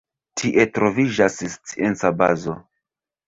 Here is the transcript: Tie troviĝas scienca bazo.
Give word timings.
Tie 0.41 0.63
troviĝas 0.77 1.37
scienca 1.57 2.11
bazo. 2.23 2.57